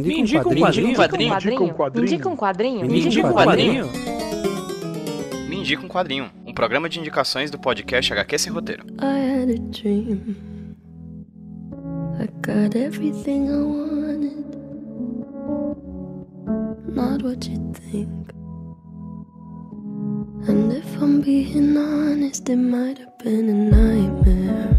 [0.00, 0.96] Me indica um quadrinho.
[1.16, 1.94] Me indica um quadrinho.
[1.94, 2.86] Me indica um quadrinho.
[2.86, 3.90] Me indica um quadrinho.
[5.48, 6.30] Me indica um quadrinho.
[6.44, 8.84] Um programa de indicações do podcast HQ Sem Roteiro.
[9.00, 10.36] I had a dream.
[12.18, 14.44] I got everything I wanted.
[16.88, 18.32] Not what you think.
[20.48, 24.73] And if I'm being honest, it might have been a nightmare.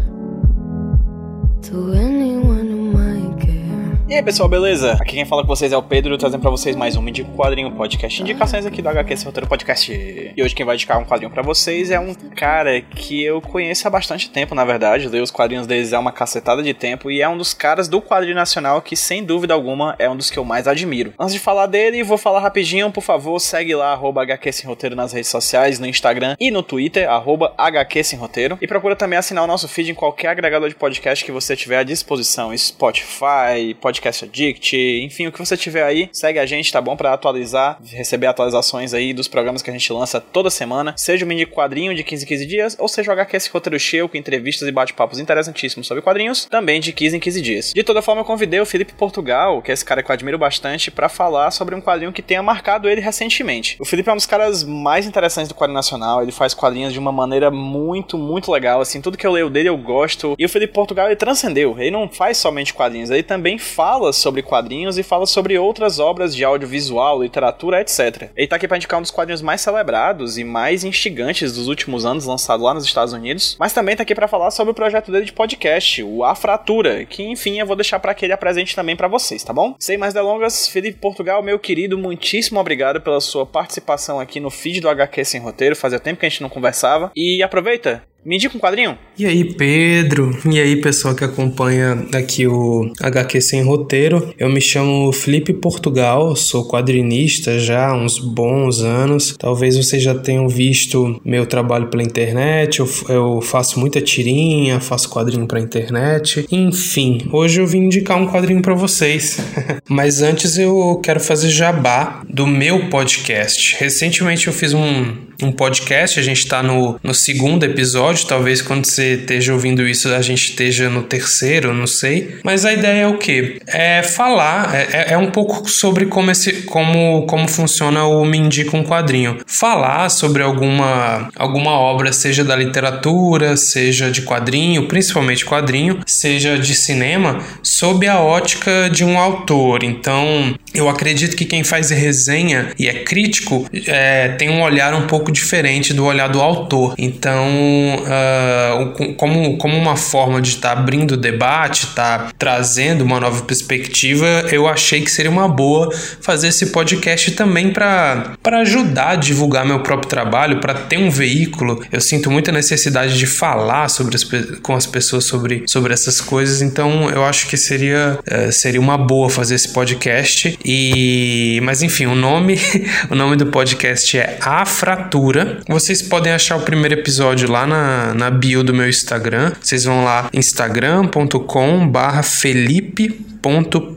[4.16, 4.94] E aí pessoal, beleza?
[4.94, 7.70] Aqui quem fala com vocês é o Pedro, trazendo pra vocês mais um um Quadrinho
[7.72, 8.22] Podcast.
[8.22, 9.92] Indicações aqui do HQ Sem Roteiro Podcast.
[10.34, 13.86] E hoje quem vai indicar um quadrinho pra vocês é um cara que eu conheço
[13.86, 15.06] há bastante tempo, na verdade.
[15.06, 18.00] Leio os quadrinhos deles há uma cacetada de tempo e é um dos caras do
[18.00, 21.12] quadrinho nacional que, sem dúvida alguma, é um dos que eu mais admiro.
[21.20, 24.96] Antes de falar dele, vou falar rapidinho, por favor, segue lá, arroba HQ Sem Roteiro
[24.96, 28.56] nas redes sociais, no Instagram e no Twitter, arroba HQ Sem Roteiro.
[28.62, 31.76] E procura também assinar o nosso feed em qualquer agregador de podcast que você tiver
[31.76, 32.56] à disposição.
[32.56, 36.96] Spotify, Podcast Addict, enfim, o que você tiver aí, segue a gente, tá bom?
[36.96, 41.28] Pra atualizar, receber atualizações aí dos programas que a gente lança toda semana, seja o
[41.28, 44.16] mini quadrinho de 15 em 15 dias, ou seja o HQ esse roteiro cheio com
[44.16, 47.72] entrevistas e bate-papos interessantíssimos sobre quadrinhos, também de 15 em 15 dias.
[47.74, 50.38] De toda forma, eu convidei o Felipe Portugal, que é esse cara que eu admiro
[50.38, 53.76] bastante, para falar sobre um quadrinho que tenha marcado ele recentemente.
[53.80, 56.98] O Felipe é um dos caras mais interessantes do quadrinho nacional, ele faz quadrinhos de
[56.98, 60.34] uma maneira muito, muito legal, assim, tudo que eu leio dele eu gosto.
[60.38, 64.42] E o Felipe Portugal, ele transcendeu, ele não faz somente quadrinhos, ele também fala sobre
[64.42, 68.30] quadrinhos e fala sobre outras obras de audiovisual, literatura, etc.
[68.36, 72.04] Ele tá aqui pra indicar um dos quadrinhos mais celebrados e mais instigantes dos últimos
[72.04, 75.10] anos, lançado lá nos Estados Unidos, mas também tá aqui para falar sobre o projeto
[75.10, 78.74] dele de podcast, o A Fratura, que enfim eu vou deixar para que ele apresente
[78.74, 79.74] também para vocês, tá bom?
[79.78, 84.80] Sem mais delongas, Felipe Portugal, meu querido, muitíssimo obrigado pela sua participação aqui no feed
[84.80, 88.56] do HQ Sem Roteiro, fazia tempo que a gente não conversava, e aproveita, me indica
[88.56, 88.98] um quadrinho.
[89.16, 90.36] E aí, Pedro?
[90.50, 94.34] E aí, pessoal que acompanha aqui o HQ Sem Roteiro?
[94.36, 99.36] Eu me chamo Felipe Portugal, sou quadrinista já há uns bons anos.
[99.38, 102.80] Talvez vocês já tenham visto meu trabalho pela internet.
[102.80, 106.46] Eu, eu faço muita tirinha, faço quadrinho pra internet.
[106.50, 109.38] Enfim, hoje eu vim indicar um quadrinho para vocês.
[109.88, 113.76] Mas antes eu quero fazer jabá do meu podcast.
[113.78, 118.86] Recentemente eu fiz um, um podcast, a gente está no, no segundo episódio, talvez quando
[118.86, 122.36] você esteja ouvindo isso a gente esteja no terceiro, não sei.
[122.42, 123.60] Mas a ideia é o quê?
[123.66, 128.76] É falar, é, é um pouco sobre como, esse, como, como funciona o Me Indica
[128.76, 129.38] um Quadrinho.
[129.46, 136.74] Falar sobre alguma, alguma obra, seja da literatura, seja de quadrinho, principalmente quadrinho, seja de
[136.74, 139.82] cinema, sob a ótica de um autor.
[139.82, 145.06] Então, eu acredito que quem faz resenha e é crítico é, tem um olhar um
[145.06, 146.94] pouco diferente do olhar do autor.
[146.98, 153.02] Então, uh, como, como uma forma de estar tá abrindo o debate, estar tá trazendo
[153.02, 159.10] uma nova perspectiva, eu achei que seria uma boa fazer esse podcast também para ajudar
[159.10, 161.82] a divulgar meu próprio trabalho, para ter um veículo.
[161.90, 164.24] Eu sinto muita necessidade de falar sobre as,
[164.62, 168.98] com as pessoas sobre, sobre essas coisas, então eu acho que seria, uh, seria uma
[168.98, 170.58] boa fazer esse podcast.
[170.68, 172.58] E, mas enfim, o nome,
[173.08, 175.60] o nome do podcast é A Fratura.
[175.68, 179.52] Vocês podem achar o primeiro episódio lá na, na bio do meu Instagram.
[179.60, 182.24] Vocês vão lá instagram.com/barra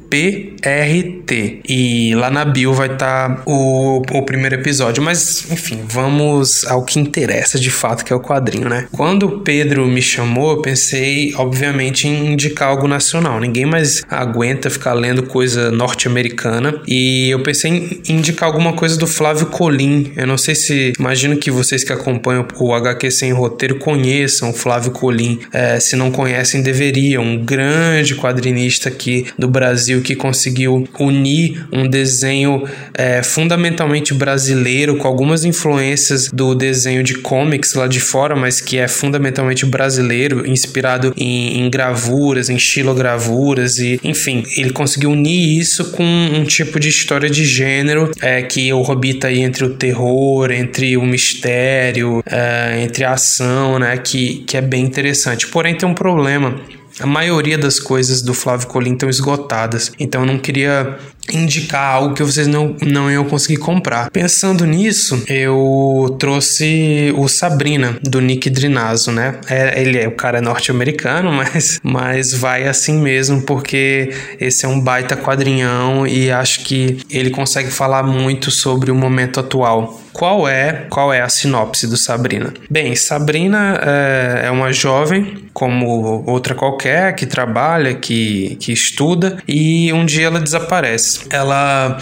[0.10, 5.04] Felipe.prt e lá na bio vai estar tá o, o primeiro episódio.
[5.04, 8.88] Mas enfim, vamos ao que interessa de fato, que é o quadrinho, né?
[8.92, 13.40] Quando o Pedro me chamou, eu pensei, obviamente, em indicar algo nacional.
[13.40, 16.82] Ninguém mais aguenta ficar lendo coisa norte-americana.
[16.88, 20.12] E eu pensei em indicar alguma coisa do Flávio Colim.
[20.16, 20.94] Eu não sei se.
[21.00, 25.40] Imagino que vocês que acompanham o HQ Sem Roteiro conheçam o Flávio Colim.
[25.54, 27.24] É, se não conhecem, deveriam.
[27.24, 35.08] Um grande quadrinista aqui do Brasil que conseguiu unir um desenho é, fundamentalmente brasileiro com
[35.08, 41.14] algumas influências do desenho de comics lá de fora, mas que é fundamentalmente brasileiro, inspirado
[41.18, 46.90] em, em gravuras, em estilogravuras e, enfim, ele conseguiu unir isso com um tipo de
[46.90, 53.04] história de gênero é, que orbita aí entre o terror, entre o mistério, é, entre
[53.04, 55.48] a ação, né, que, que é bem interessante.
[55.48, 56.60] Porém, tem um problema
[57.00, 59.92] a maioria das coisas do Flávio Colim estão esgotadas.
[60.00, 60.98] Então eu não queria
[61.32, 64.10] indicar algo que vocês não, não iam conseguir comprar.
[64.10, 69.36] Pensando nisso, eu trouxe o Sabrina, do Nick Drinazo, né?
[69.50, 74.80] É, ele é o cara norte-americano, mas, mas vai assim mesmo, porque esse é um
[74.80, 80.00] baita quadrinhão e acho que ele consegue falar muito sobre o momento atual.
[80.12, 82.54] Qual é, qual é a sinopse do Sabrina?
[82.70, 89.92] Bem, Sabrina é, é uma jovem, como outra qualquer, que trabalha, que, que estuda, e
[89.94, 91.19] um dia ela desaparece.
[91.30, 91.98] Ela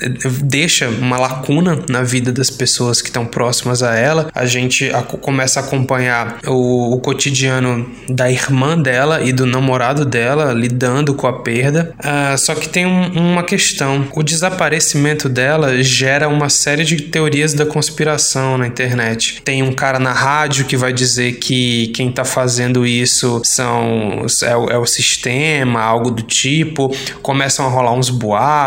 [0.00, 0.08] eh,
[0.42, 4.30] deixa uma lacuna na vida das pessoas que estão próximas a ela.
[4.34, 10.52] A gente começa a acompanhar o, o, cotidiano da irmã dela e do namorado dela
[10.52, 11.94] lidando com a perda.
[11.98, 17.54] Uh, só que tem um, uma questão: o desaparecimento dela gera uma série de teorias
[17.54, 19.42] da conspiração na internet.
[19.42, 24.74] Tem um cara na rádio que vai dizer que quem tá fazendo isso são é,
[24.74, 26.94] é o sistema, algo do tipo.
[27.22, 28.57] Começam a rolar uns boatos,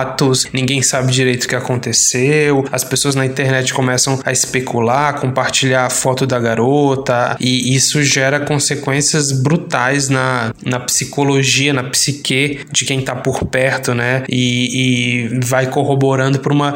[0.54, 2.66] ninguém sabe direito o que aconteceu.
[2.72, 8.40] As pessoas na internet começam a especular, compartilhar a foto da garota, e isso gera
[8.40, 14.24] consequências brutais na, na psicologia, na psique de quem tá por perto, né?
[14.30, 16.74] E, e vai corroborando por uma,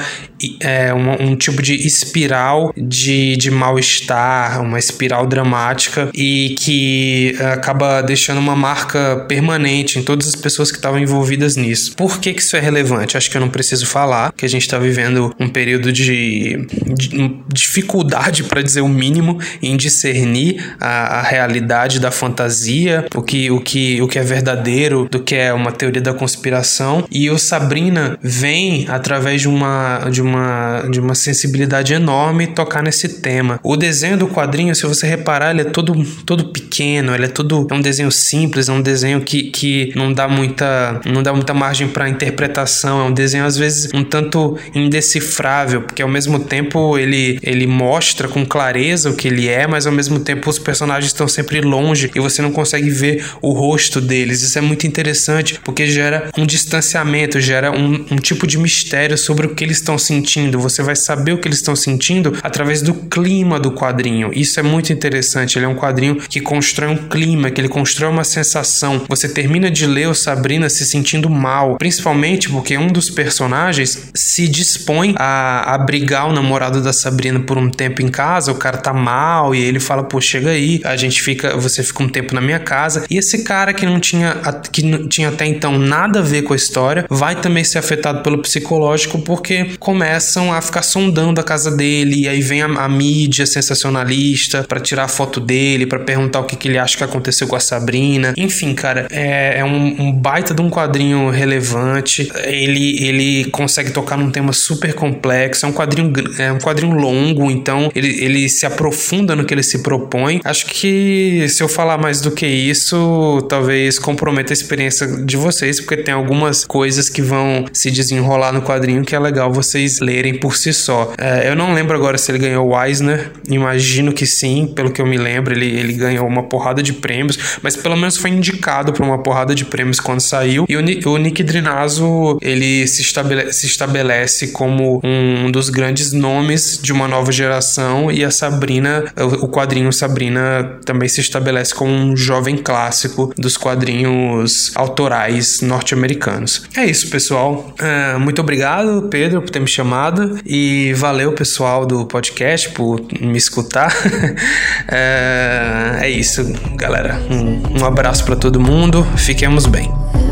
[0.60, 7.46] é, um, um tipo de espiral de, de mal-estar, uma espiral dramática e que eh,
[7.54, 11.96] acaba deixando uma marca permanente em todas as pessoas que estavam envolvidas nisso.
[11.96, 13.05] Por que, que isso é relevante?
[13.14, 17.36] Acho que eu não preciso falar que a gente está vivendo um período de, de
[17.54, 23.60] dificuldade, para dizer o mínimo, em discernir a, a, realidade da fantasia, o que, o,
[23.60, 27.06] que, o que é verdadeiro, do que é uma teoria da conspiração.
[27.12, 33.22] E o Sabrina vem através de uma, de uma, de uma sensibilidade enorme tocar nesse
[33.22, 33.60] tema.
[33.64, 35.94] O desenho do quadrinho, se você reparar, ele é todo,
[36.26, 40.14] todo pequeno, ele é todo é um desenho simples, é um desenho que, que não
[40.14, 44.58] dá muita não dá muita margem para interpretação, é um desenho às vezes um tanto
[44.74, 49.86] indecifrável, porque ao mesmo tempo ele ele mostra com clareza o que ele é, mas
[49.86, 54.00] ao mesmo tempo os personagens estão sempre longe e você não consegue ver o rosto
[54.02, 54.42] deles.
[54.42, 59.48] Isso é muito interessante porque gera um distanciamento, gera um, um tipo de mistério sobre
[59.48, 60.60] o que eles estão sentindo.
[60.60, 64.32] Você vai saber o que eles estão sentindo através do clima do quadrinho.
[64.34, 65.58] Isso é muito interessante.
[65.58, 69.04] Ele é um quadrinho que constrói um clima, que ele constrói uma sensação.
[69.08, 74.48] Você termina de ler o Sabrina se sentindo mal, principalmente porque um dos personagens se
[74.48, 78.52] dispõe a abrigar o namorado da Sabrina por um tempo em casa.
[78.52, 82.04] O cara tá mal e ele fala: "Pô, chega aí, a gente fica, você fica
[82.04, 83.06] um tempo na minha casa".
[83.10, 84.36] E esse cara que não tinha
[84.72, 88.22] que não tinha até então nada a ver com a história, vai também ser afetado
[88.22, 92.90] pelo psicológico porque começam a ficar sondando a casa dele, e aí vem a, a
[92.90, 97.48] mídia sensacionalista para tirar foto dele, para perguntar o que, que ele acha que aconteceu
[97.48, 98.34] com a Sabrina.
[98.38, 102.32] Enfim, cara, é, é um, um, baita de um quadrinho relevante.
[102.66, 105.66] Ele, ele consegue tocar num tema super complexo.
[105.66, 109.64] É um quadrinho, é um quadrinho longo, então ele, ele se aprofunda no que ele
[109.64, 110.42] se propõe.
[110.44, 115.80] Acho que se eu falar mais do que isso, talvez comprometa a experiência de vocês,
[115.80, 120.34] porque tem algumas coisas que vão se desenrolar no quadrinho que é legal vocês lerem
[120.36, 121.14] por si só.
[121.18, 125.02] É, eu não lembro agora se ele ganhou o Eisner, imagino que sim, pelo que
[125.02, 128.94] eu me lembro, ele, ele ganhou uma porrada de prêmios, mas pelo menos foi indicado
[128.94, 130.66] para uma porrada de prêmios quando saiu.
[130.70, 132.55] E o, o Nick Drinazo, ele
[132.88, 138.32] se estabelece, se estabelece como um dos grandes nomes de uma nova geração e a
[138.32, 139.06] Sabrina,
[139.42, 146.64] o quadrinho Sabrina também se estabelece como um jovem clássico dos quadrinhos autorais norte-americanos.
[146.76, 147.74] É isso, pessoal.
[147.80, 153.38] Uh, muito obrigado, Pedro, por ter me chamado e valeu, pessoal do podcast, por me
[153.38, 153.96] escutar.
[154.88, 156.44] é, é isso,
[156.76, 157.20] galera.
[157.30, 159.06] Um, um abraço para todo mundo.
[159.18, 160.25] Fiquemos bem.